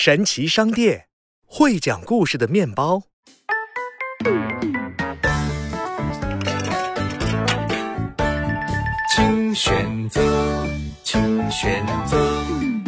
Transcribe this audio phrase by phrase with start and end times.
[0.00, 1.08] 神奇商店，
[1.44, 3.02] 会讲故事的面包。
[9.12, 10.64] 请选择，
[11.02, 12.16] 请选择，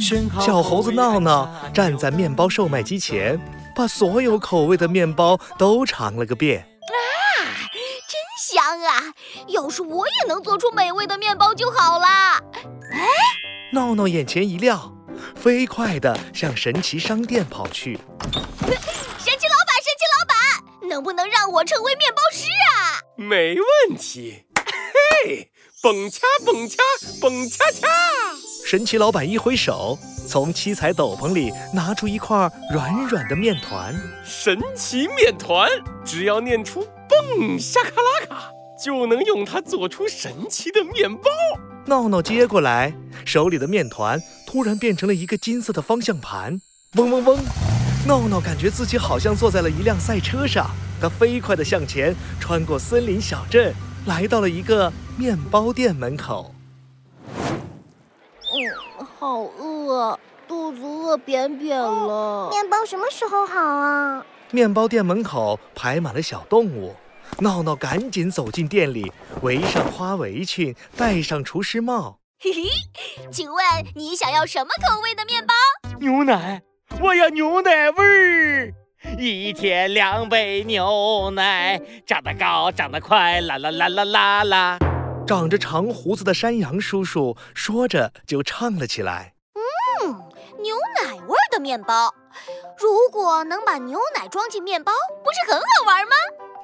[0.00, 0.42] 选好。
[0.42, 3.36] 小猴子闹闹站在面包售卖机前，
[3.74, 6.64] 把所有口味的面包都尝了个遍。
[8.06, 9.12] 真香啊！
[9.48, 12.40] 要是我也能做出美味的面包就好啦。
[13.72, 14.96] 闹闹眼前一亮，
[15.34, 17.98] 飞快地向神奇商店跑去。
[18.62, 23.00] 神奇老板，神奇老板，能不能让我成为面包师啊？
[23.16, 24.44] 没问题。
[25.24, 25.50] 嘿，
[25.82, 26.76] 蹦恰蹦恰
[27.20, 27.88] 蹦恰恰。
[28.64, 33.94] 神奇老板一挥手，从七彩斗篷里拿出一块软软的面团。
[34.24, 35.68] 神奇面团，
[36.04, 38.50] 只要念出“蹦夏卡拉卡”，
[38.82, 41.22] 就能用它做出神奇的面包。
[41.86, 46.60] 闹闹接过来，手里的面团突然变成了一个金色的方向盘，
[46.94, 47.38] 嗡嗡嗡！
[48.06, 50.70] 闹闹感觉自己好像坐在了一辆赛车上，
[51.00, 53.74] 他飞快地向前，穿过森林小镇，
[54.06, 56.54] 来到了一个面包店门口。
[57.26, 62.48] 嗯，好饿，肚子饿扁扁了。
[62.50, 64.24] 面包什么时候好啊？
[64.52, 66.94] 面包店门口排满了小动物，
[67.38, 69.10] 闹闹赶紧走进店里，
[69.42, 72.18] 围上花围裙，戴上厨师帽。
[72.38, 72.62] 嘿嘿，
[73.30, 75.54] 请问你想要什么口味的面包？
[75.98, 76.62] 牛奶，
[77.00, 78.74] 我要牛奶味儿。
[79.18, 84.78] 一天两杯牛奶，长得高，长得快，啦啦啦啦啦啦。
[85.26, 89.34] 长着长胡子的山羊叔叔说着就唱了起来。
[90.02, 90.14] 嗯
[90.62, 92.12] 牛奶味儿的面包。
[92.78, 94.92] 如果能把牛奶装进面包，
[95.24, 96.14] 不是很好玩吗？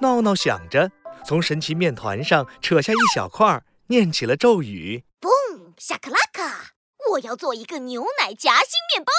[0.00, 0.90] 闹闹想着，
[1.26, 5.02] 从神奇面团上扯下一小块儿，念起了咒语。
[5.20, 5.28] 嘣，
[5.76, 6.72] 下克拉卡！
[7.12, 9.12] 我要做一个牛奶夹心面包。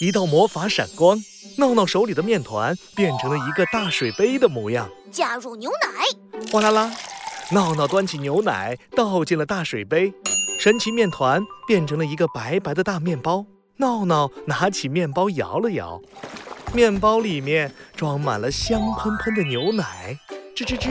[0.00, 1.22] 一道魔法闪光，
[1.58, 4.88] 闹闹手里的面团变成了一个大水杯的模样。
[5.12, 6.90] 加入牛奶，哗啦啦，
[7.50, 10.12] 闹闹端起牛奶倒进了大水杯，
[10.58, 13.44] 神奇面团变成了一个白白的大面包。
[13.76, 16.00] 闹闹拿起面包摇了摇，
[16.74, 20.18] 面包里面装满了香喷喷的牛奶。
[20.56, 20.90] 吱吱吱，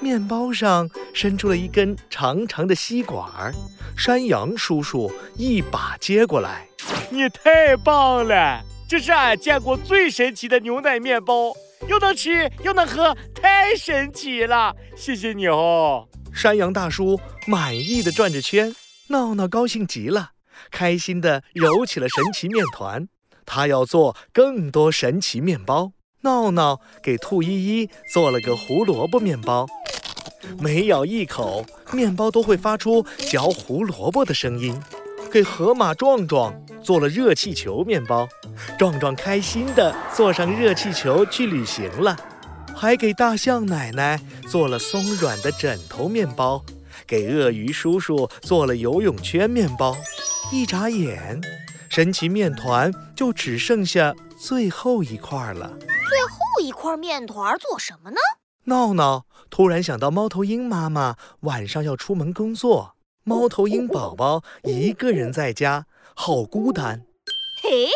[0.00, 3.54] 面包上伸出了一根长长的吸管儿。
[3.96, 6.66] 山羊叔叔一把接过来，
[7.08, 8.60] 你太棒了！
[8.86, 11.54] 这是俺见过最神奇的牛奶面包，
[11.88, 14.76] 又能吃又能喝，太神奇了！
[14.94, 16.06] 谢谢你哦。
[16.34, 18.74] 山羊大叔满意的转着圈，
[19.08, 20.32] 闹闹高兴极了，
[20.70, 23.08] 开心的揉起了神奇面团。
[23.44, 25.92] 他要做更多神奇面包。
[26.22, 29.66] 闹闹给兔依依做了个胡萝卜面包，
[30.60, 34.80] 每咬一口，面包都会发出嚼胡萝卜的声音。
[35.32, 38.28] 给河马壮壮做了热气球面包，
[38.78, 42.16] 壮壮开心地坐上热气球去旅行了。
[42.74, 46.64] 还给大象奶奶做了松软的枕头面包，
[47.06, 49.96] 给鳄鱼叔叔做了游泳圈面包。
[50.52, 51.40] 一眨眼，
[51.92, 55.76] 神奇面团就只剩下最后一块了。
[55.78, 58.16] 最后一块面团做什么呢？
[58.64, 62.94] 闹闹突然想到，猫头鹰妈妈晚上要出门工作，
[63.24, 67.02] 猫头鹰宝宝一个人在家，好孤单。
[67.62, 67.90] 嘿，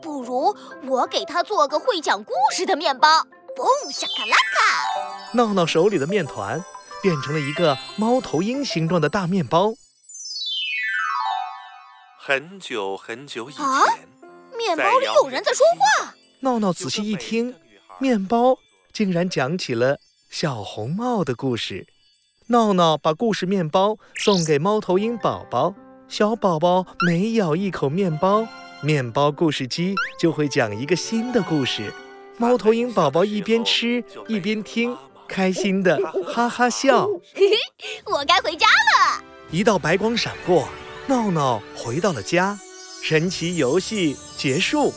[0.00, 0.56] 不如
[0.88, 3.26] 我给他做个会讲故事的面包。
[3.54, 5.34] 嘣，下卡拉卡！
[5.34, 6.64] 闹闹手里的面团
[7.02, 9.74] 变成了一个猫头鹰形状的大面包。
[12.26, 13.82] 很久很久以前，啊
[14.56, 16.14] 面包里有人在说话。
[16.40, 17.54] 闹闹仔细一听，
[17.98, 18.58] 面包
[18.94, 19.98] 竟然讲起了
[20.30, 21.86] 小红帽的故事。
[22.46, 25.74] 闹闹把故事面包送给猫头鹰宝宝，
[26.08, 28.48] 小宝宝每咬一口面包，
[28.80, 31.92] 面包故事机就会讲一个新的故事。
[32.38, 34.96] 猫头鹰宝宝一边吃一边听，
[35.28, 35.98] 开心的
[36.32, 37.06] 哈哈笑。
[37.34, 39.22] 嘿 嘿我该回家了。
[39.50, 40.66] 一道白光闪过，
[41.06, 42.58] 闹闹回到了家。
[43.02, 44.94] 神奇游戏结束，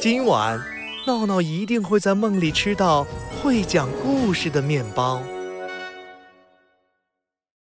[0.00, 0.60] 今晚
[1.06, 3.04] 闹闹一定会在梦里吃到
[3.42, 5.20] 会讲故事的面包。